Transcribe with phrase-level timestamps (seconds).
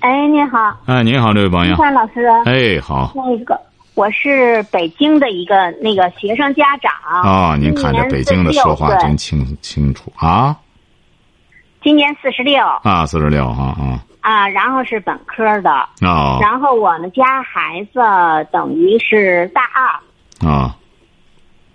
[0.00, 1.76] 哎，您好，哎，您好，这位朋友。
[1.76, 2.26] 范老师。
[2.44, 3.12] 哎，好。
[3.14, 3.60] 那个，
[3.94, 6.92] 我是北京的一个那个学生家长。
[7.02, 10.56] 啊，您看这北京的说话真清清楚啊。
[11.82, 12.64] 今年四十六。
[12.82, 14.04] 啊，四十六啊啊。
[14.20, 15.70] 啊，然后是本科的。
[15.70, 16.38] 啊。
[16.40, 18.00] 然后我们家孩子
[18.52, 20.48] 等于是大二。
[20.48, 20.76] 啊。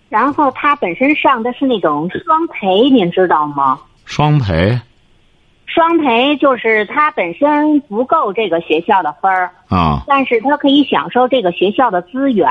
[0.09, 3.79] 然后他本身上的是那种双培，您知道吗？
[4.05, 4.79] 双培。
[5.73, 12.49] 双培就是他本身不够这个学校的分儿啊，但是他可以享受这个学校的资源。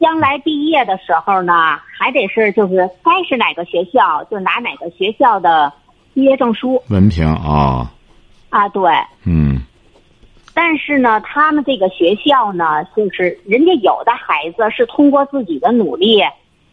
[0.00, 5.72] 将来毕业的时候呢，还得是就是该是哪个学校就拿哪个学校的
[6.12, 7.92] 毕业证书、文凭啊。
[8.50, 8.90] 啊，对，
[9.24, 9.62] 嗯。
[10.52, 16.20] 但是呢，他们这个学校呢，就是人家有的孩子是通过自己的努力，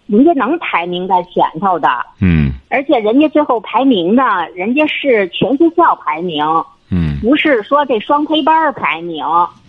[0.09, 1.87] 人家能排名在前头的。
[2.19, 2.51] 嗯。
[2.69, 6.45] 而且人家最后排名呢，人家是全学校排名，
[6.91, 9.23] 嗯，不是说这双培班排名，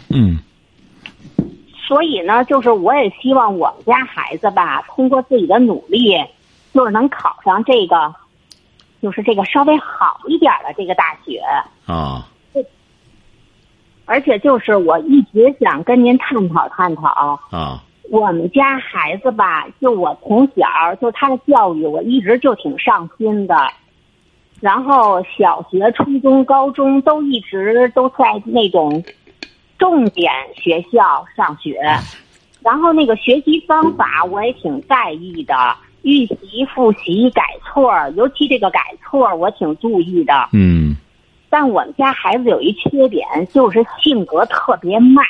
[0.08, 0.38] 嗯。
[1.86, 6.14] 所以呢，就是我也希望我们家孩子吧，通过自己的努力，
[6.72, 8.14] 就是能考上这个，
[9.02, 11.40] 就是这个稍微好一点的这个大学
[11.86, 12.28] 啊。
[14.04, 17.82] 而且就是我一直想跟您探讨探讨啊。
[18.10, 23.54] 我们家孩子吧，就我从小就他的教育，我一直就挺上心的。
[24.60, 29.02] 然后小学、初中、高中都一直都在那种
[29.78, 31.80] 重点学校上学，
[32.60, 35.54] 然后那个学习方法我也挺在意的，
[36.02, 40.48] 预习、复习、改错，尤其这个改错我挺注意的。
[40.52, 40.96] 嗯。
[41.48, 45.24] 但我们家孩子有一缺点，就是性格特别慢，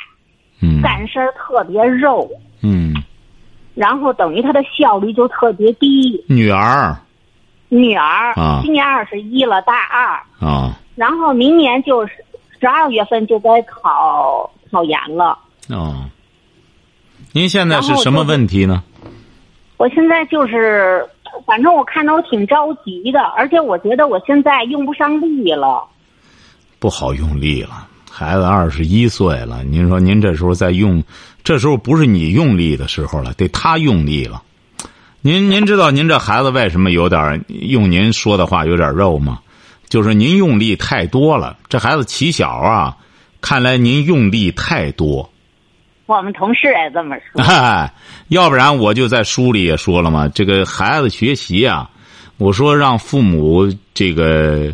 [0.61, 2.29] 嗯，干事儿特别肉。
[2.61, 2.93] 嗯，
[3.75, 6.23] 然后等于他的效率就特别低。
[6.27, 6.95] 女儿，
[7.69, 10.77] 女儿啊，今年二十一了，大二啊。
[10.95, 12.13] 然后明年就是
[12.59, 15.37] 十二月份就该考考研了。
[15.69, 16.05] 哦，
[17.31, 18.83] 您现在是什么问题呢？
[19.77, 21.03] 我现在就是，
[21.45, 25.83] 反正我看着我挺着急的，而且我觉得我现在用不上力了。
[26.77, 27.87] 不好用力了。
[28.11, 31.01] 孩子二十一岁了，您说您这时候在用，
[31.51, 34.41] 这时候不是你用力的时候了，得他用力了。
[35.19, 39.41] 您您知道您这孩子为什么有点用您说的话有点肉吗？
[39.89, 41.57] 就是您用力太多了。
[41.67, 42.95] 这孩子起小啊，
[43.41, 45.29] 看来您用力太多。
[46.05, 47.43] 我们同事也这么说。
[47.43, 47.93] 哎，
[48.29, 51.89] 要不然我就在书里也说了嘛，这个孩子学习啊，
[52.37, 54.73] 我说让父母这个。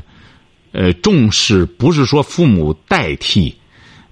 [0.73, 3.55] 呃，重视不是说父母代替，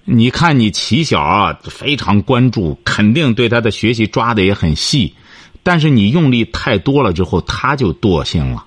[0.06, 5.14] 你看你起小啊，非常关注，肯定对他的学习抓的也很细，
[5.64, 8.66] 但是你用力太多了之后，他就惰性了。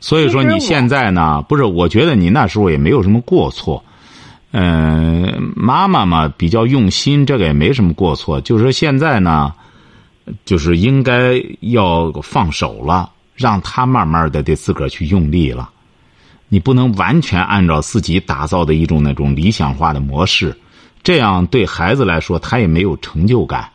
[0.00, 1.64] 所以说你现在呢，不是？
[1.64, 3.84] 我觉得你那时候也没有什么过错，
[4.52, 8.40] 嗯，妈妈嘛比较用心，这个也没什么过错。
[8.40, 9.52] 就是说现在呢，
[10.44, 13.12] 就是应该要放手了。
[13.38, 15.70] 让他慢慢的得自个儿去用力了，
[16.48, 20.56] 你不能完全按照自己打造的一种那种理想化的模式，
[21.02, 23.68] 这样对孩子来说他也没有成就感。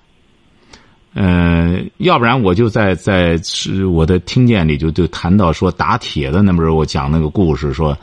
[1.14, 7.98] 嗯，要不然我就在在是我的听见里就就谈到说打铁的那不是我讲那个故事说，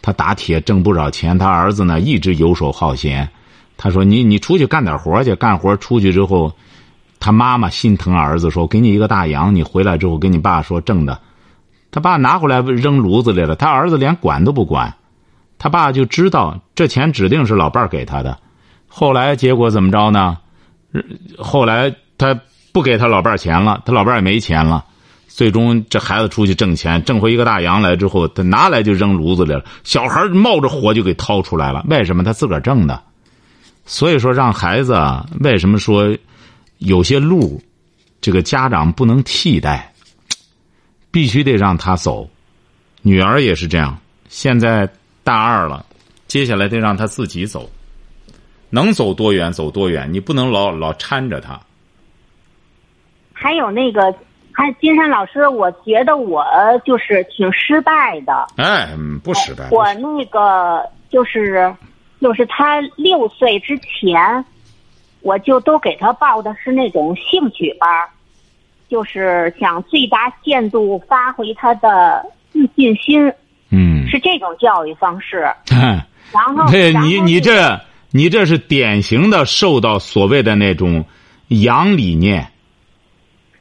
[0.00, 3.28] 他打铁挣不少钱，他儿子呢一直游手好闲，
[3.76, 6.52] 他说你你出去干点活去，干活出去之后。
[7.20, 11.18] 他妈妈心疼儿子，说：“给你一个大洋，你回来之后跟你爸说挣的。”
[11.94, 14.92] 他爸拿回来扔炉子里了，他儿子连管都不管。
[15.58, 18.36] 他爸就知道这钱指定是老伴儿给他的。
[18.88, 20.36] 后来结果怎么着呢？
[21.38, 22.36] 后来他
[22.72, 24.84] 不给他老伴儿钱了，他老伴儿也没钱了。
[25.28, 29.64] 最终这孩子出去挣钱，挣回一个大洋来之后，他拿来就扔炉子里了。
[29.84, 31.86] 小孩冒着火就给掏出来了。
[31.88, 33.00] 为什么他自个儿挣的？
[33.86, 35.00] 所以说，让孩子
[35.38, 36.12] 为什么说？
[36.78, 37.62] 有些路，
[38.20, 39.93] 这个家长不能替代，
[41.14, 42.28] 必须得让他走。
[43.02, 43.96] 女儿也是这样，
[44.28, 44.88] 现在
[45.22, 45.86] 大二了，
[46.26, 47.70] 接下来得让他自己走，
[48.68, 51.60] 能走多远走多远，你不能老老搀着他。
[53.32, 54.12] 还有那个，
[54.50, 56.44] 还金山老师，我觉得我
[56.84, 58.48] 就是挺失败的。
[58.56, 58.88] 哎，
[59.22, 59.68] 不失败。
[59.70, 61.72] 我那个就是，
[62.20, 64.44] 就是他六岁之前。
[65.20, 68.10] 我就都给他报的是那种兴趣班儿，
[68.88, 73.32] 就是想最大限度发挥他的自信心，
[73.70, 75.46] 嗯，是这种教育方式。
[76.32, 81.04] 然后，对你你这你这是典型的受到所谓的那种
[81.48, 82.48] 洋理念。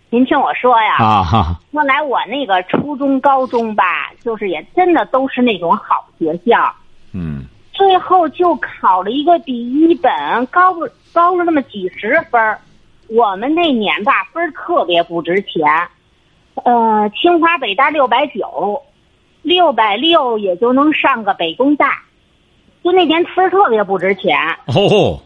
[0.10, 6.74] 您听我说呀，啊哈，后来我那个初中、高中吧，就是也真的都是那种好学校，
[7.14, 7.46] 嗯。
[7.76, 12.60] 最后就考了一个比一本，高不高了那么几十分儿
[13.16, 15.62] 我们那年吧，分儿特别不值钱，
[16.64, 18.82] 呃，清华北大六百九，
[19.44, 22.02] 六百六也就能上个北工大，
[22.84, 24.36] 就那年分儿特别不值钱。
[24.66, 25.22] 哦，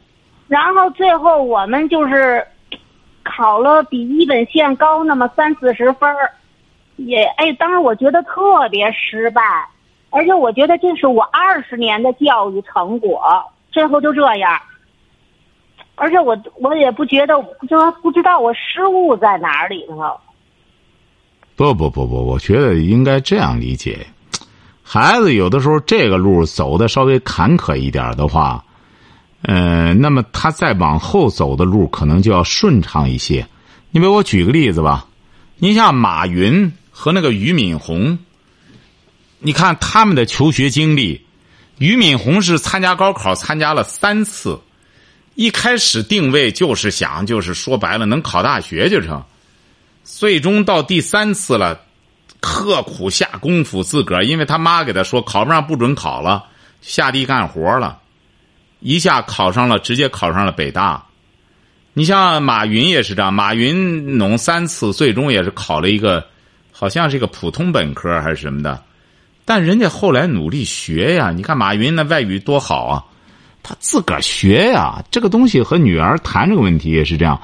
[0.49, 2.45] 然后最后我们就是
[3.23, 6.31] 考了比一本线高那么三四十分儿，
[6.97, 9.41] 也哎，当时我觉得特别失败，
[10.09, 13.21] 而且我觉得这是我二十年的教育成果，
[13.71, 14.59] 最后就这样。
[15.99, 17.33] 而且我我也不觉得，
[17.67, 20.15] 就不知道我失误在哪里头。
[21.55, 24.05] 不不不不，我觉得应该这样理解，
[24.83, 28.63] 孩子有的时候这个路走的稍微坎坷一点的话，
[29.41, 33.44] 呃，那么他再往后走的路可能就要顺畅一些。
[33.89, 35.07] 你比如我举个例子吧，
[35.57, 38.19] 你像马云和那个俞敏洪，
[39.39, 41.25] 你看他们的求学经历，
[41.79, 44.59] 俞敏洪是参加高考参加了三次，
[45.37, 49.23] 一开始定位就是想就是说白了能考大学就成。
[50.03, 51.79] 最终到第三次了，
[52.39, 56.43] 刻苦下功夫，自个儿因为他妈给他说考不上不准考了，
[56.81, 57.99] 下地干活了，
[58.79, 61.05] 一下考上了，直接考上了北大。
[61.93, 66.25] 你像马云也是这样，马云弄三次，最终也是考了一个，
[66.71, 68.83] 好像是一个普通本科还是什么的，
[69.45, 71.29] 但人家后来努力学呀。
[71.29, 73.05] 你看马云那外语多好啊，
[73.67, 75.03] 他自个儿学呀。
[75.11, 77.37] 这个东西和女儿谈这个问题也是这样。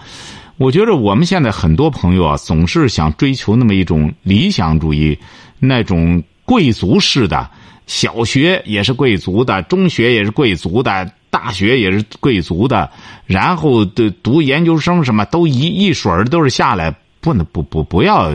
[0.58, 5.18] 我觉得我们现在很多朋友啊，总是想追求那么一种理想主义，
[5.60, 7.50] 那种贵族式的，
[7.88, 12.90] 小学也是贵族的，中学也是贵族的，大学也是贵族的，
[13.26, 18.32] 然后的读研究生什么都一一水儿都是下来，不能不不不要，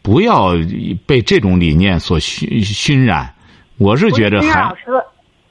[0.00, 0.54] 不要
[1.06, 3.32] 被这种理念所熏熏染。
[3.76, 4.86] 我是觉得老师，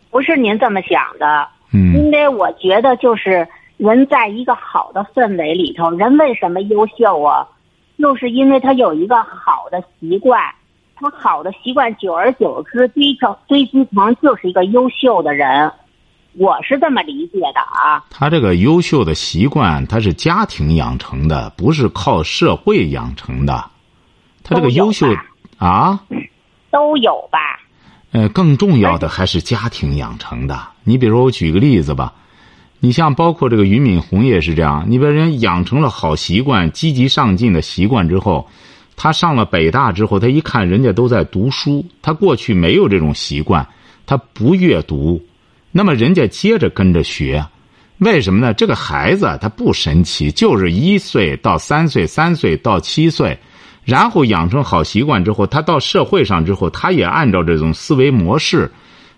[0.10, 3.48] 不是您这么想的，嗯因为我觉得就是
[3.78, 7.48] 人在一个好的氛围里头，人为什么优秀啊？
[7.98, 10.42] 就是因为他有一个好的习惯，
[10.96, 15.72] 他好的习惯久而久之堆成堆积成就是一个优秀的人，
[16.38, 18.04] 我是这么理解的啊。
[18.10, 23.64] 他这个优秀的习惯，他是家庭养成的，不是靠社会养成的。
[24.44, 26.04] 他这个优秀都有吧啊，
[26.72, 27.61] 都有吧？
[28.12, 30.68] 呃，更重要的还是家庭养成的。
[30.84, 32.14] 你比如说，我举个例子吧，
[32.80, 34.86] 你像包括这个俞敏洪也是这样。
[34.88, 38.48] 你比如人养成了好习惯、积极上进的习惯之后，
[38.98, 43.66] 他上了北大之后，他一看人家都在读书，他过去没有这种习惯，
[44.06, 45.24] 他不阅读，
[45.72, 47.46] 那么人家接着跟着学。
[48.00, 48.54] 为什么呢？
[48.54, 53.38] 这个孩子他不神奇，就是一岁到三岁，三岁到七岁，
[53.92, 58.72] 然后养成好习惯之后，他到社会上之后，他也按照这种思维模式，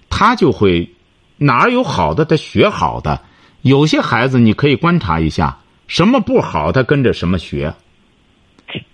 [0.09, 0.89] 他就会
[1.37, 3.21] 哪儿有好的，他学好的。
[3.61, 5.55] 有些孩子你可以观察一下，
[5.85, 7.71] 什么不好，他跟着什么学。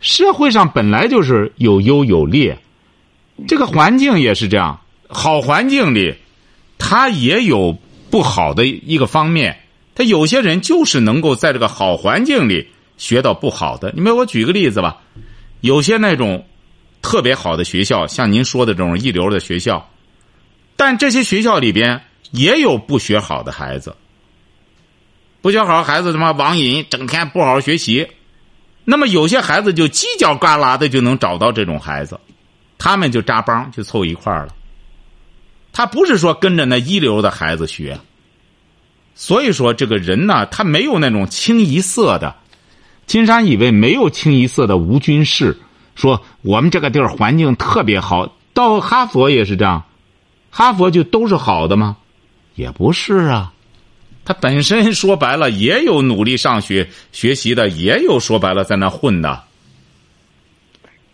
[0.02, 2.60] 社会上本来就是有优有劣，
[3.48, 4.82] 这个环境也是这样。
[5.08, 6.14] 好环境里，
[6.78, 7.78] 他也有
[8.12, 9.58] 不好的一个方面。
[9.96, 12.68] 他有些人就是能够在这个好环境里
[12.98, 13.94] 学到不好的。
[13.96, 14.98] 你比如我举个例子吧，
[15.62, 16.46] 有些那种
[17.02, 19.90] 特别好的学校，像您说的这种一流的学校，
[20.76, 22.02] 但这些学校里边
[22.32, 23.96] 也有不学好的孩子。
[25.42, 28.08] 不学好孩子他妈网瘾，整天不好好学习。
[28.86, 32.20] 那么有些孩子就犄角旮旯的就能找到这种孩子，
[32.78, 34.56] 他们就扎帮就凑一块了。
[35.72, 38.00] 他不是说跟着那一流的孩子学。
[39.16, 42.36] 所以说，这个人呢，他没有那种清一色的。
[43.10, 45.58] 金山以为没有清一色的无菌室，
[45.96, 48.36] 说我们这个地儿环境特别好。
[48.54, 49.84] 到哈佛也是这样，
[50.52, 51.98] 哈佛就都是好的吗？
[52.54, 53.52] 也不是啊。
[54.24, 59.42] 他本身说白了也有努力上学学习的，也有说白了在那混的。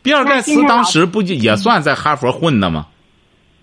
[0.01, 2.87] 比尔盖茨当时不就也算在哈佛混的吗？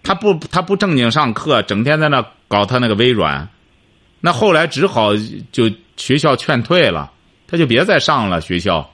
[0.03, 3.47] 他不他不正经上课，整天在那搞他那个微软。
[4.21, 5.11] 那后来只好
[5.51, 7.13] 就学校劝退了，
[7.53, 8.89] 他就别再上了学校。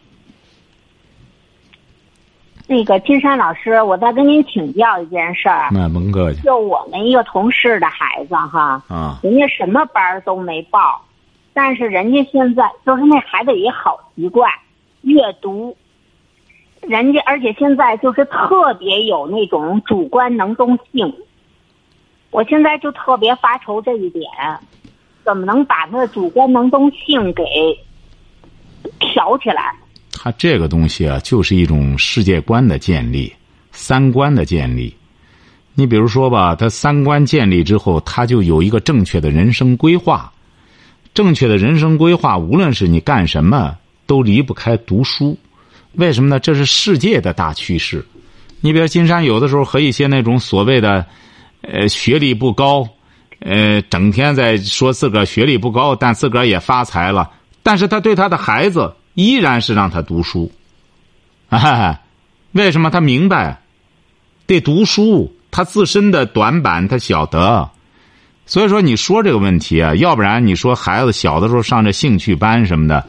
[2.67, 5.69] 那个金山老师，我再跟您请教一件事儿。
[5.71, 11.01] 那甭客气就我们一个同事的孩子哈，啊，人家什么班儿都没报，
[11.55, 14.51] 但是人家现在就是那孩子有一好习惯，
[15.03, 15.77] 阅读。
[16.83, 21.15] 人家而且现在就是特别有那种主观能动性。
[22.33, 24.25] 我现在就特别发愁这一点，
[25.25, 27.45] 怎么能把他的主观能动性给
[28.99, 29.75] 挑起来？
[30.13, 33.33] 他这个东西啊，就是一种世界观的建立，
[33.73, 34.95] 三观的建立。
[35.75, 40.33] 你比如说吧，他三观建立之后，他就有一个正确的人生规划。
[41.15, 43.77] 正确的人生规划，无论是你干什么，
[44.07, 45.39] 都离不开读书。
[45.93, 46.39] 为什么呢？
[46.39, 48.05] 这是世界的大趋势。
[48.61, 51.05] 你比如金山，有的时候和一些那种所谓的。
[51.61, 52.89] 呃，学历不高，
[53.41, 57.29] 呃，整天在说自个儿学历不高，但自个儿也发财了。
[57.69, 60.51] 但是他对他的孩子依然是让他读书，
[61.51, 62.01] 啊，
[62.53, 62.89] 为什么？
[62.89, 63.61] 他明白，
[64.47, 67.69] 得读书，他自身的短板他晓得。
[68.47, 73.05] 所以说，你说这个问题啊，要不然你说孩子小的时候上这兴趣班什么的，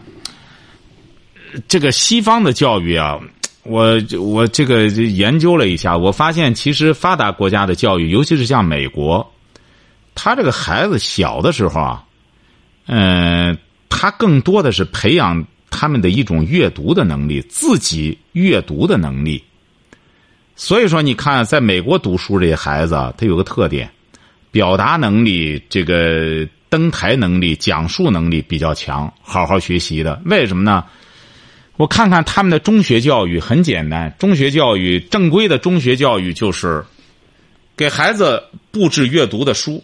[1.70, 3.18] 这个西方的教育啊。
[3.64, 9.26] 我我这个研究了一下，我发现其实发达国家的教育，尤其是像美国，
[10.16, 12.04] 他这个孩子小的时候啊，
[12.88, 13.58] 嗯，
[13.90, 19.44] 他更多的是培养他们的一种阅读的能力，自己阅读的能力。
[20.56, 23.90] 所以说，你看，在美国读书这些孩子，他有个特点，
[24.52, 30.22] 表达能力、这个登台能力、讲述能力比较强，好好学习的。
[30.26, 30.84] 为什么呢？
[31.78, 36.84] 我看看他们的中学教育很简单，中学教育正规的中学教育就是
[37.78, 39.82] 给孩子布置阅读的书，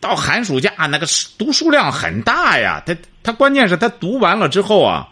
[0.00, 2.82] 到寒暑假那个读书量很大呀。
[2.86, 5.08] 他他关键是他读完了之后啊，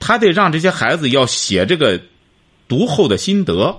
[0.00, 2.00] 他得让这些孩子要写这个
[2.68, 3.78] 读后的心得，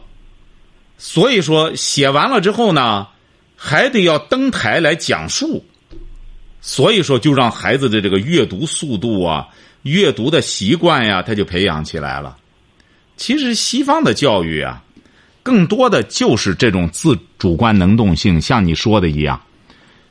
[0.98, 3.08] 所以说写完了之后呢，
[3.56, 5.66] 还得要登台来讲述，
[6.62, 9.48] 所以说就让孩子的这个阅读速度啊。
[9.84, 12.36] 阅读的习惯呀，他就培养起来了。
[13.16, 14.84] 其实西方的教育啊，
[15.44, 19.42] 更多的就是这种自主观能动性，像你说的一样。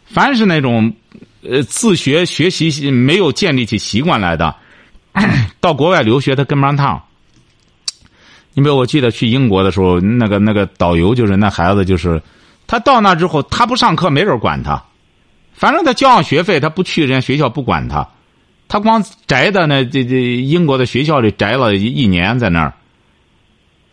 [0.07, 0.93] 凡是那种
[1.43, 4.55] 呃自学学习没有建立起习惯来的，
[5.61, 7.03] 到国外留学他跟不上趟。
[8.55, 12.23] 你比如我记得去英国的时候，那个那个导游就是那孩子，就是
[12.67, 14.83] 他到那之后，他不上课没人管他，
[15.53, 18.09] 反正他交上学费，他不去人家学校不管他。
[18.69, 22.73] 他光宅在那这这英国的学校里宅了一年，在那儿。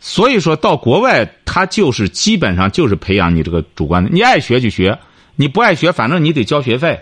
[0.00, 4.10] 所以说到国外，他就是基本上就是培养你这个主观的。
[4.10, 4.98] 你爱学就学，
[5.36, 7.00] 你不爱学，反正你得交学费。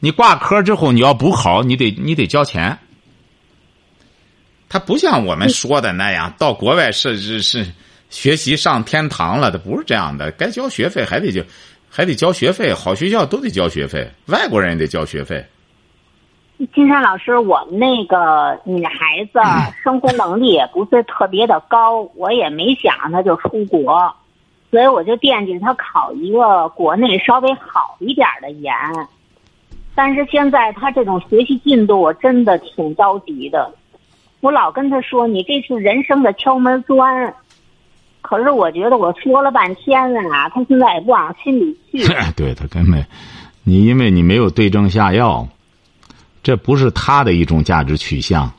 [0.00, 2.78] 你挂科之后，你要补考，你得你得交钱。
[4.68, 7.66] 他不像我们说的那样，到国外是是是
[8.08, 10.30] 学习上天堂了，他不是这样的。
[10.32, 11.42] 该交学费还得交，
[11.90, 12.72] 还得交学费。
[12.72, 15.44] 好学校都得交学费，外国人也得交学费。
[16.74, 19.40] 金山老师，我们那个女孩子
[19.82, 24.14] 生活能力也不是特别的高，我也没想她就出国，
[24.72, 28.74] 所以我就惦记着她考一个国内稍微好一点的研。
[29.94, 33.72] 但是现在他这种学习进度，我真的挺着急的。
[34.40, 37.34] 我老跟他说：“你这是人生的敲门砖。”
[38.22, 41.98] 可是我觉得我说了半天了啊，她现在也不往心里去。
[42.34, 43.06] 对他根本，
[43.64, 45.46] 你因为你没有对症下药。
[46.42, 48.50] 这不是他的一种价值取向，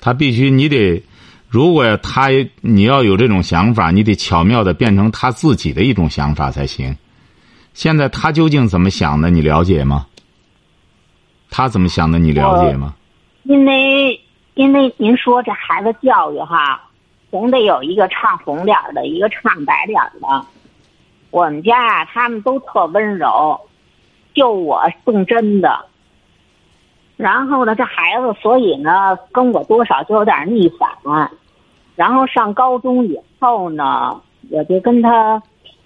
[0.00, 1.02] 他必须你得，
[1.48, 2.28] 如果他
[2.60, 6.96] 你要有这种想法，你得巧妙的变成他自己的一种想法才行。
[7.72, 9.30] 现在他究竟怎么想的？
[9.30, 10.06] 你了解吗？
[11.50, 12.18] 他怎么想的？
[12.18, 12.94] 你了解吗？
[13.44, 14.20] 因为
[14.54, 16.82] 因为您说这孩子教育哈，
[17.30, 20.46] 总得有一个唱红脸的，一个唱白脸的。
[21.30, 23.58] 我们家啊，他们都特温柔，
[24.34, 25.86] 就我动真的。
[27.18, 30.88] 然后呢，这孩子所以呢，跟我多少就有点逆反。
[31.96, 34.20] 然后上高中以后呢，
[34.52, 35.42] 我就跟他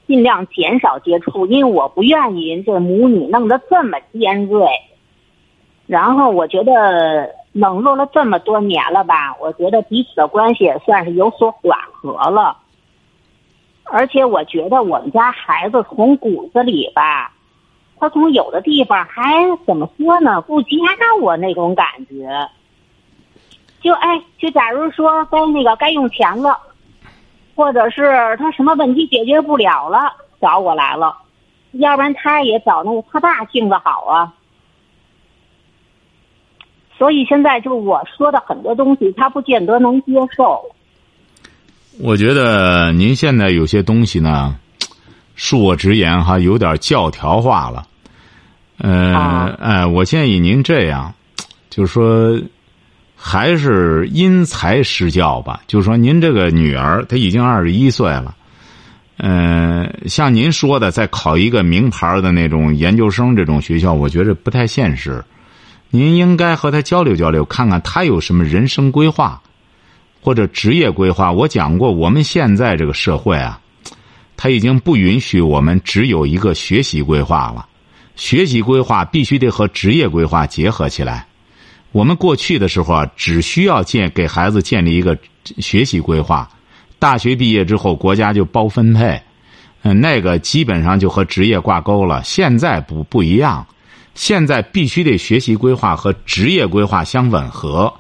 [0.07, 4.67] 尽量减少接触，因为我不愿意这母女弄得这么尖锐。
[5.87, 12.59] 然后我觉得冷落了这么多年了吧，我觉得彼此的关系也算是有所缓和了。
[13.85, 17.32] 而且我觉得我们家孩子从骨子里吧。
[18.03, 19.33] 他从有的地方还
[19.65, 20.41] 怎么说呢？
[20.41, 20.69] 不加
[21.21, 22.51] 我那种感觉，
[23.81, 26.59] 就哎，就假如说该那个该用钱了，
[27.55, 31.17] 或者是他什么问题解决不了了，找我来了，
[31.75, 34.35] 要不然他也找那个他爸性子好啊。
[36.99, 40.61] 所以现在就我说的很多东西，他不见得能接受。
[42.01, 44.57] 我觉得您现在有些东西呢，
[45.39, 47.87] 恕我直言哈，有点教条化了。
[48.85, 51.15] 呃，哎，我建议您这样，
[51.71, 52.37] 就是说，
[53.15, 55.62] 还是因材施教吧。
[55.69, 58.35] 就是说，您这个女儿她已经二十一岁了，
[59.19, 65.25] 嗯，像您说的，再考一个名牌的那种研究生这种学校，我觉着不太现实。
[65.91, 69.41] 您应该和她交流交流，看看她有什么人生规划，
[70.21, 71.31] 或者职业规划。
[71.31, 73.61] 我讲过，我们现在这个社会啊，
[74.37, 77.69] 他已经不允许我们只有一个学习规划了。
[78.16, 81.26] 学习规划必须得和职业规划结合起来。
[81.92, 85.16] 我们过去的时候啊，只需要建给孩子建立一个
[85.59, 86.49] 学习规划，
[86.99, 89.21] 大学毕业之后国家就包分配，
[89.83, 92.23] 嗯，那个基本上就和职业挂钩了。
[92.25, 93.66] 现在不不一样，
[94.14, 97.92] 现在必须得学习规划和职业规划相吻合，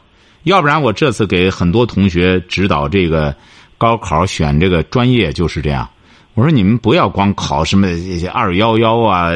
[0.44, 3.34] 要不然我这次给很多同学指导这个
[3.76, 5.88] 高考选这个专业就是这样。
[6.34, 7.88] 我说你们不要光考什么
[8.32, 9.32] 二幺幺啊，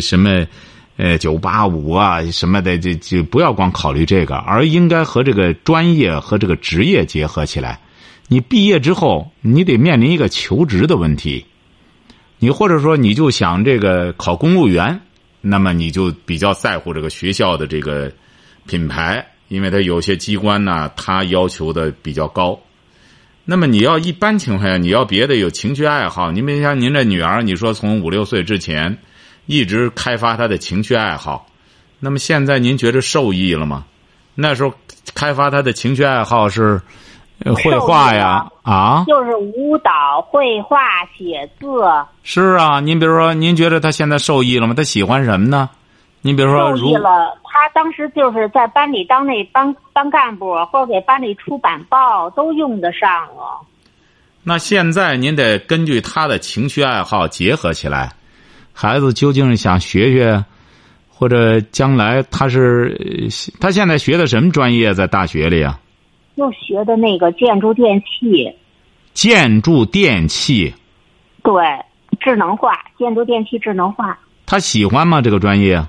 [0.00, 0.46] 什么。
[0.96, 7.80] 呃，九八五啊，什么的，就就不要光考虑这个，而应该和这个专业和这个职业结合起来。
[8.28, 11.46] 你毕业之后，你得面临一个求职的问题。
[12.38, 15.00] 你或者说，你就想这个考公务员，
[15.40, 18.12] 那么你就比较在乎这个学校的这个
[18.66, 22.60] 品牌，因为它有些机关呢，它要求的比较高。
[23.50, 28.96] 那么你要一般情况下，你要别的有情趣爱好，您比像您这女儿，你说从五六岁之前。
[29.46, 31.46] 一直开发她的情趣爱好，
[31.98, 33.84] 那么现在您觉得受益了吗？
[34.36, 34.72] 那时候
[35.16, 36.80] 开发她的情趣爱好是
[37.56, 40.78] 绘画呀，啊，就是舞蹈、绘画、
[41.18, 41.66] 写字。
[42.22, 44.74] 是啊，您比如说，您觉得她现在受益了吗？
[44.74, 45.68] 她喜欢什么呢？
[46.20, 47.36] 您比如说，受益了。
[47.60, 53.60] 他当时就是在班里当那班班干部，或者给班里出版报，都用得上了。
[54.42, 58.12] 那现在您得根据他的情趣爱好结合起来。
[58.72, 60.42] 孩子究竟是想学学，
[61.10, 63.28] 或者将来他是
[63.60, 64.94] 他现在学的什么专业？
[64.94, 65.78] 在大学里啊？
[66.38, 68.56] 就学的那个建筑电器。
[69.12, 70.72] 建筑电器。
[71.42, 71.62] 对，
[72.20, 74.18] 智能化，建筑电器智能化。
[74.46, 75.20] 他喜欢吗？
[75.20, 75.84] 这个专业？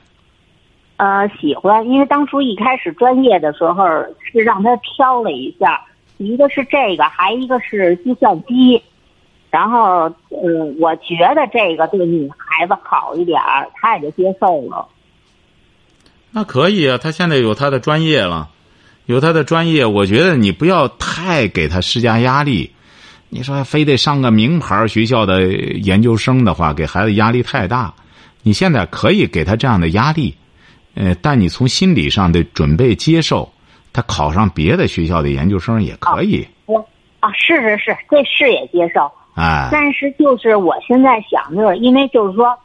[1.01, 3.87] 呃，喜欢，因为当初一开始专业的时候
[4.31, 5.83] 是让他挑了一下，
[6.17, 8.79] 一个是这个，还一个是计算机。
[9.49, 14.87] 然后，嗯，我觉得这个对女孩子好一点儿，她也就接受了。
[16.29, 18.49] 那可以啊，他现在有他的专业了，
[19.07, 22.69] 有他的专业，我觉得你不要太给他施加压力。
[23.29, 27.91] 你说非得上个名牌学校的研究生的话，给孩子压力太大。
[28.43, 30.35] 你现在可以给他这样的压力，
[30.95, 33.49] 呃，但你从心理上的准备接受，
[33.93, 36.45] 他考上别的学校的研究生也可以。
[37.19, 39.11] 啊，是是是，这是也接受。
[39.35, 42.57] 哎，但是就是我现在想就是，因为就是说，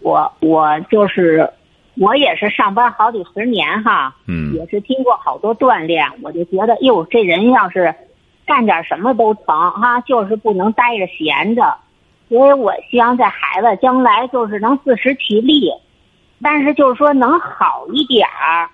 [0.00, 1.48] 我我就是
[1.96, 7.94] 我也是上班好几十年哈，嗯，也是经过好多锻炼，我就觉得哟，这人要是
[8.46, 11.76] 干点什么都成哈，就是不能待着闲着，
[12.30, 15.70] 所以我希望这孩子将来就是能自食其力，
[16.42, 18.68] 但是就是说能好一点儿，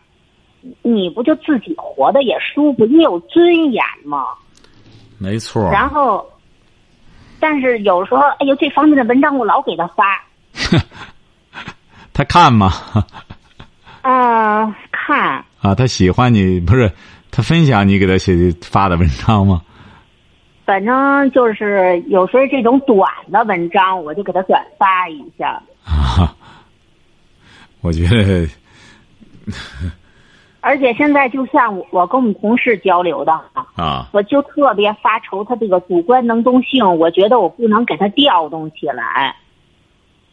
[0.82, 4.26] 你不就自己活的也舒服，你有尊严吗？
[5.18, 5.70] 没错。
[5.70, 6.26] 然后。
[7.40, 10.20] 但是有时候，哎呦，这方面的文章我老给他发。
[12.12, 12.72] 他看吗？
[14.02, 15.44] 嗯， 看。
[15.62, 16.90] 啊，他喜欢你不是？
[17.30, 19.62] 他分享你给他写发的文章吗？
[20.66, 25.62] 反正就是有时候这种短的文章，我就给他转发一下。
[25.84, 26.34] 啊，
[27.80, 28.48] 我觉得。
[30.60, 33.32] 而且现在就像我跟我们同事交流的
[33.76, 39.36] 啊，我就特别发愁他这个主观能动性，我觉得我不能给他调动起来。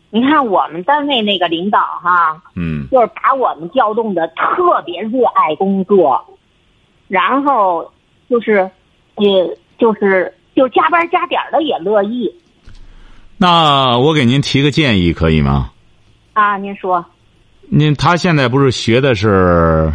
[0.09, 6.25] 你看我们单位那个领导哈，嗯，就是把我们调动的特别热爱工作，
[7.07, 7.89] 然后
[8.29, 8.69] 就是
[9.17, 12.33] 也就是就加班加点的也乐意。
[13.37, 15.71] 那我给您提个建议可以吗？
[16.33, 17.05] 啊，您说。
[17.69, 19.91] 您他现在不是学的是？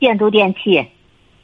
[0.00, 0.86] 建筑电器，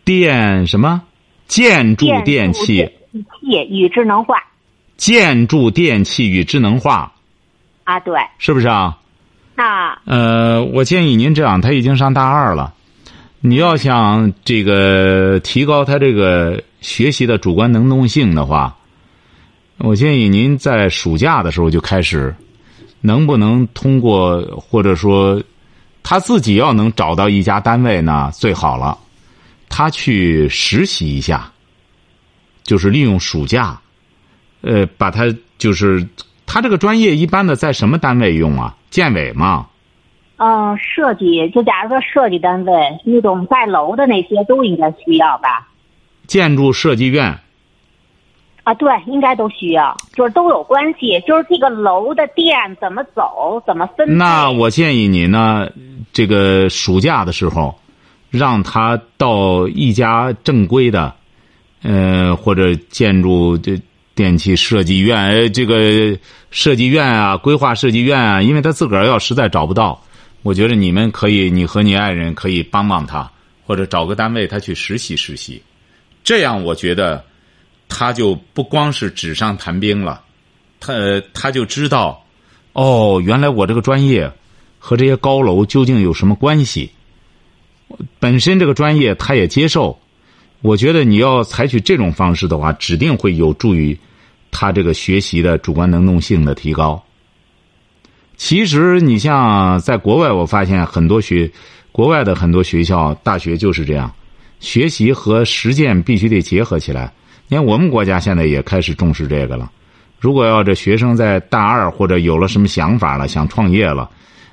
[0.05, 1.03] 电什么？
[1.47, 4.37] 建筑电气，气与智能化。
[4.97, 7.13] 建筑电器与智能化。
[7.85, 8.15] 啊，对。
[8.39, 8.99] 是不是啊？
[9.57, 10.01] 啊。
[10.05, 12.75] 呃，我建议您这样，他已经上大二了，
[13.41, 18.77] 你要想这个提高他这个学习的主观能动性的话，
[19.79, 22.35] 我建议您在暑假的时候就开始，
[23.01, 25.43] 能不能通过或者说。
[26.03, 28.97] 他自己要能找到一家单位呢，最好了。
[29.69, 31.53] 他去实习一下，
[32.63, 33.79] 就是利用暑假，
[34.63, 35.27] 呃，把他
[35.59, 36.09] 就是
[36.47, 38.75] 他这个专业一般的在什么单位用啊？
[38.89, 39.67] 建委嘛。
[40.39, 42.73] 嗯，设计就假如说设计单位
[43.05, 45.69] 那种盖楼的那些都应该需要吧？
[46.27, 47.39] 建筑设计院
[48.71, 51.21] 啊，对，应该都需要，就是都有关系。
[51.27, 54.17] 就是这个楼的电怎么走，怎么分？
[54.17, 55.69] 那我建议你呢，
[56.13, 57.77] 这个暑假的时候，
[58.31, 61.13] 让他到一家正规的，
[61.83, 63.77] 呃，或者建筑这
[64.15, 66.17] 电气设计院，呃，这个
[66.53, 70.01] 设计院啊，规划设计院啊，因为他自个儿要实在找不到，
[70.45, 73.29] 我觉得你们可以，你和你爱人可以帮帮他，
[73.67, 75.61] 或者找个单位他去实习实习，
[76.23, 77.25] 这样我觉得。
[77.91, 80.23] 他就不光是纸上谈兵了，
[80.79, 80.95] 他
[81.35, 82.25] 他就知道，
[82.73, 84.33] 哦，原来我这个专业
[84.79, 86.91] 和这些高楼究竟有什么关系？
[88.21, 89.99] 本身这个专业他也接受，
[90.63, 93.99] 我觉得你要采取这种方式的话，指定会有助于
[94.53, 97.05] 他这个学习的主观能动性的提高。
[98.37, 101.51] 其实你像在国外，我发现很多学
[101.93, 104.15] 国外的很多学校大学就是这样，
[104.61, 107.13] 学习和实践必须得结合起来。
[107.51, 109.69] 你看，我们国家现在也开始重视这个了。
[110.21, 114.09] 如果要这学生在大二或者有了什么想法了，想创业了，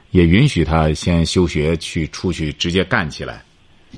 [0.09, 3.43] 也允许他先休学去出去直接干起来。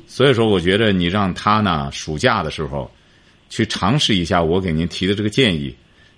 [0.06, 2.92] 所以说，我觉得你让他呢，暑假的时候
[3.50, 5.74] 去尝试一下我给您提的这个建议，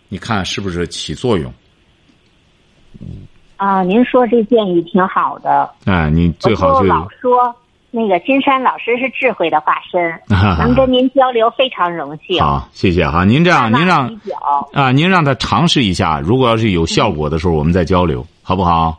[0.09, 1.53] 你看是不是起作用？
[3.57, 5.69] 啊，您说这建议挺好的。
[5.85, 7.55] 哎，你最好就老说。
[7.93, 10.19] 那个金山老师是智慧的化身，
[10.57, 12.41] 能跟您交流非常荣幸。
[12.41, 13.25] 好，谢谢哈。
[13.25, 14.09] 您这样，您让
[14.71, 18.97] 啊，您让他尝试一下，如果要是有效果的时候，我们再交流，好不好？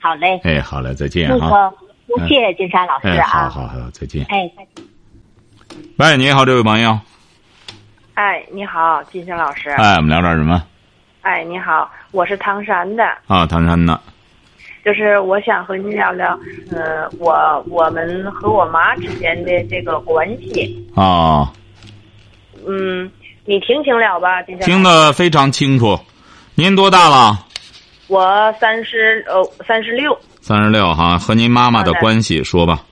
[0.00, 0.40] 好嘞。
[0.42, 1.70] 哎，好嘞，再见哈。
[2.06, 3.26] 那个，谢谢金山老师啊。
[3.26, 4.24] 好好好，再见。
[4.30, 4.84] 哎，再见。
[5.98, 6.98] 喂，你好，这位朋友。
[8.14, 9.68] 哎，你好，金山老师。
[9.70, 10.62] 哎，我们聊点什么？
[11.20, 13.04] 哎，你好，我是唐山的。
[13.26, 14.00] 啊，唐山的。
[14.84, 16.38] 就是我想和您聊聊，
[16.70, 20.86] 呃，我我们和我妈之间的这个关系。
[20.94, 21.50] 啊。
[22.66, 23.10] 嗯，
[23.46, 24.42] 你听清了吧？
[24.42, 25.98] 听得非常清楚。
[26.54, 27.38] 您多大了？
[28.08, 30.18] 我三十呃三十六。
[30.40, 32.84] 三十六哈，和您妈妈的关系说吧。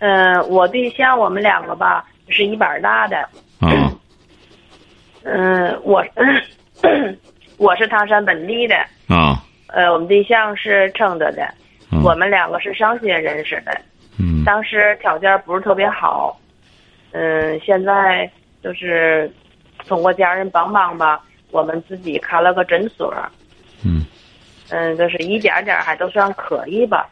[0.00, 3.28] 嗯，我对象我们两个吧是一般大的。
[3.60, 3.96] 嗯。
[5.22, 6.04] 嗯，我
[7.58, 8.74] 我是唐山本地的。
[9.06, 9.40] 啊。
[9.72, 11.48] 呃，我们对象是承德的，
[12.02, 13.80] 我们两个是上学认识的，
[14.18, 16.38] 嗯，当时条件不是特别好，
[17.12, 18.28] 嗯，现在
[18.62, 19.30] 就是
[19.86, 23.14] 通过家人帮忙吧，我们自己开了个诊所，
[23.84, 24.04] 嗯，
[24.70, 27.08] 嗯，就是一点点还都算可以吧，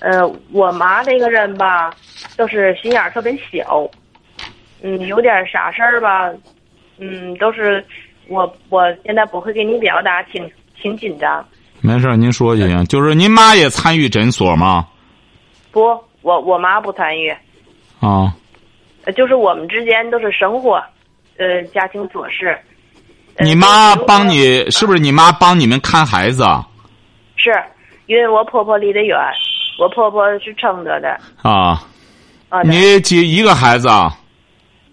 [0.00, 1.92] 呃，我妈这个人吧，
[2.36, 3.86] 就是心眼特别小，
[4.82, 6.32] 嗯，有点啥事儿吧，
[6.98, 7.84] 嗯，都是
[8.28, 10.50] 我我现在不会给你表达清。
[10.82, 11.46] 挺紧张，
[11.80, 12.84] 没事您说就行。
[12.86, 14.84] 就是您妈也参与诊所吗？
[15.70, 15.80] 不，
[16.22, 17.30] 我我妈不参与。
[18.00, 18.34] 啊，
[19.16, 20.82] 就是我们之间都是生活，
[21.38, 22.58] 呃，家庭琐事。
[23.38, 24.98] 你妈帮你是不是？
[24.98, 26.44] 你妈帮你们看孩子？
[27.36, 27.50] 是，
[28.06, 29.16] 因为我婆婆离得远，
[29.78, 31.16] 我婆婆是承德的。
[31.42, 31.80] 啊。
[32.48, 32.62] 啊。
[32.62, 34.18] 你几一个孩子啊？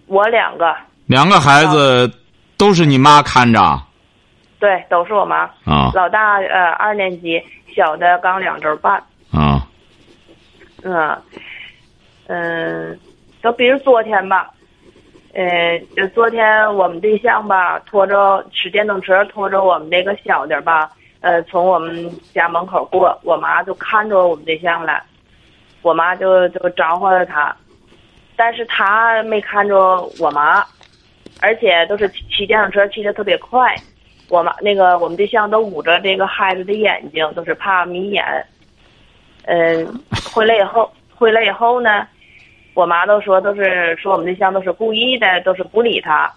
[0.06, 0.75] 我两个。
[1.08, 2.10] 两个孩子
[2.58, 3.60] 都是你妈看着。
[4.60, 5.50] 对，都是我妈。
[5.65, 5.91] 啊。
[5.93, 7.41] 老大呃二年级，
[7.76, 8.93] 小的刚两周半。
[9.32, 9.65] 啊。
[10.84, 11.22] 嗯，
[12.28, 13.00] 嗯，
[13.41, 14.50] 就比如昨天吧，
[15.34, 20.89] 呃，就昨天我们对象吧，拖着骑电动车，拖着我们那个小的吧，
[21.22, 25.04] 呃，从我们家门口过，我妈就看着我们对象了，
[25.82, 27.56] 我妈就就招呼了他，
[28.36, 30.63] 但是他没看着我妈，
[31.41, 33.76] 而且都是骑骑电动车骑的特别快。
[34.29, 38.23] 我妈那个我们对象都捂着这个孩子的眼睛，都是怕迷眼。
[39.43, 39.85] 嗯，
[40.31, 42.07] 回来以后，回来以后呢，
[42.75, 46.31] 我妈都说都是说我们对象都是故意的，都是不理他。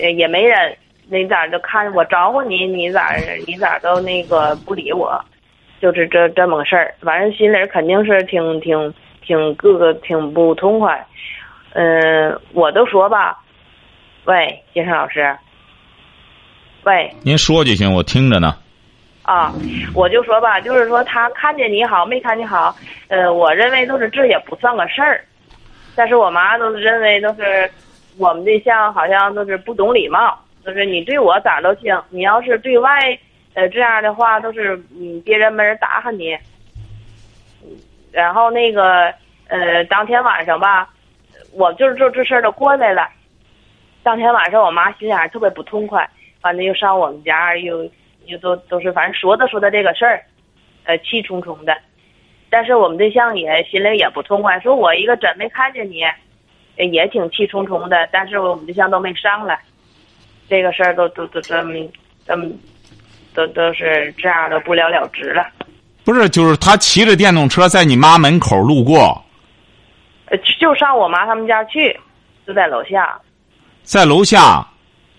[0.00, 0.74] 呃，也没人，
[1.10, 3.14] 你咋就看我招呼你，你咋
[3.46, 5.22] 你咋都那个不理我，
[5.80, 6.94] 就是这这么个事儿。
[7.00, 11.06] 反正心里肯定是挺挺挺各个挺不痛快。
[11.74, 13.38] 嗯，我都说吧，
[14.24, 15.36] 喂，金生老师。
[16.84, 18.56] 喂，您说就行，我听着呢。
[19.22, 19.52] 啊，
[19.94, 22.74] 我就说吧，就是说他看见你好，没看见好，
[23.08, 25.22] 呃，我认为都是这也不算个事儿。
[25.94, 27.70] 但是我妈都是认为都是
[28.16, 32.90] 我们对象好像都是不懂礼貌，就是你对我咋都行，你要是对外
[33.52, 36.38] 呃这样的话，都是嗯别人没人搭理你。
[38.12, 39.12] 然后那个
[39.48, 40.88] 呃当天晚上吧，
[41.52, 43.06] 我就是这这事儿都过来了。
[44.02, 46.08] 当天晚上我妈心眼特别不痛快。
[46.48, 47.86] 反正又上我们家，又
[48.24, 50.24] 又都都是，反正说的说的这个事儿，
[50.84, 51.76] 呃气冲冲的。
[52.48, 56.02] 但是我们对象也心里也不痛快，说我一个真没看见你，
[56.78, 58.08] 呃也挺气冲冲的。
[58.10, 59.60] 但是我们对象都没上来，
[60.48, 61.74] 这个事儿都都都这么
[62.26, 62.50] 这么
[63.34, 65.46] 都都是这样的不了了之了。
[66.02, 69.22] 不是，就是他骑着电动车在你妈门口路过，
[70.30, 71.94] 呃，就上我妈他们家去，
[72.46, 73.20] 就在楼下。
[73.82, 74.66] 在楼下，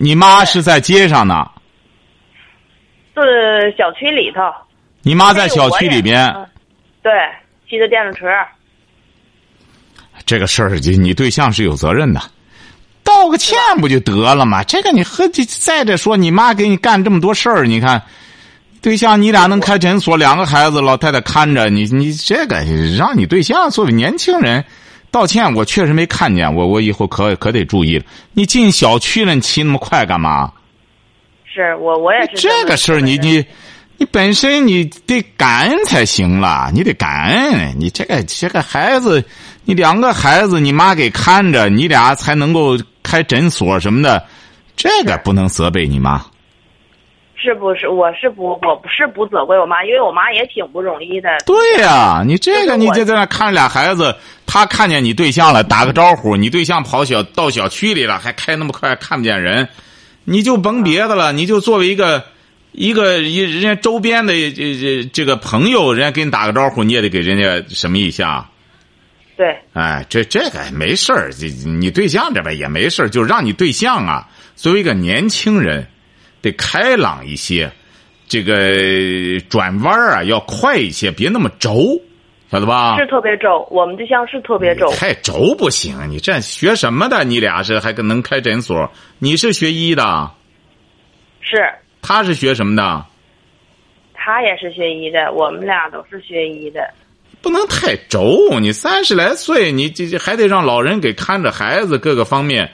[0.02, 1.46] 你妈是在街上呢，
[3.14, 4.40] 是小区里头。
[5.02, 6.26] 你妈在小区里边。
[6.28, 6.46] 嗯，
[7.02, 7.12] 对，
[7.68, 8.26] 骑着电动车。
[10.24, 12.22] 这个事儿，你你对象是有责任的，
[13.04, 14.64] 道个歉不就得了吗？
[14.64, 18.02] 这个你和再者说，你妈给你干这么多事儿，你看，
[18.80, 22.64] 对象你俩能开诊所，两个孩子老太太看着你，你这个
[22.96, 24.64] 让你对象作为年轻人
[25.10, 28.04] 道歉，我确实没看见，我我以后可可得注意了。
[28.32, 30.52] 你进小区了，你骑那么快干嘛？
[31.52, 33.44] 是我我也是这个事儿，你你
[33.96, 37.74] 你本身你得感恩才行了，你得感恩。
[37.76, 39.24] 你这个这个孩子，
[39.64, 44.24] 你两个孩子，你妈给看着，你俩才能够开诊所什么的，
[44.76, 46.24] 这个不能责备你妈。
[47.42, 47.88] 是不是？
[47.88, 51.28] 我是不，我不是不责怪我妈，因为我妈也挺不容易的。
[51.46, 54.14] 对呀、你这个你就在那看着俩孩子，
[54.46, 59.66] 他看见你对象了，打个招呼，你对象跑小到小区里了，还开那么快，看不见人，
[60.24, 62.22] 你就甭别的了，你就作为一个
[62.72, 68.46] 一个一人家周边的这这这个朋友，人家给你打个招呼，你也得给人家什么一下。
[69.36, 75.86] 对，哎，这这个没事儿，这你对象这边也没事儿，就让你对象啊，作为一个年轻人，
[76.42, 77.70] 得开朗一些，
[78.28, 82.00] 这个转弯儿啊要快一些，别那么轴，
[82.50, 82.96] 晓得吧？
[82.98, 84.90] 是特别轴，我们对象是特别轴。
[84.92, 87.24] 太轴不行，你这学什么的？
[87.24, 88.90] 你俩是还跟能开诊所？
[89.18, 90.30] 你是学医的，
[91.40, 91.56] 是
[92.02, 93.04] 他是学什么的？
[94.14, 96.80] 他也是学医的，我们俩都是学医的。
[97.42, 102.70] 不能太轴，你三十来岁，你这这还得让老人给看着孩子，各个方面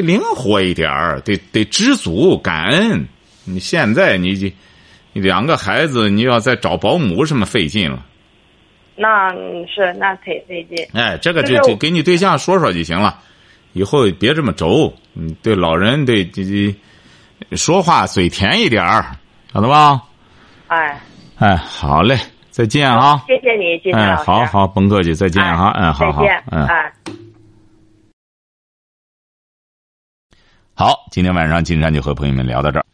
[0.00, 3.06] 得灵活一点儿，得得知足感恩。
[3.44, 4.52] 你现在你这
[5.12, 8.04] 你两个孩子，你要再找保姆什么费劲了。
[8.96, 10.86] 那嗯是那忒费劲。
[10.92, 13.18] 哎，这个就就给你对象说说就行了，
[13.72, 14.92] 以后别这么轴。
[15.12, 19.16] 你对老人得这这说话嘴甜一点儿，
[19.52, 20.02] 晓得吧？
[20.68, 21.00] 哎，
[21.38, 22.16] 哎，好嘞，
[22.50, 23.24] 再见啊！
[23.26, 24.24] 谢谢你，金山哎，老师。
[24.24, 25.72] 好好，甭客气，再见啊！
[25.76, 26.68] 嗯，好好再见，，嗯。
[30.80, 32.86] 好，今天晚上金山就和朋友们聊到这儿。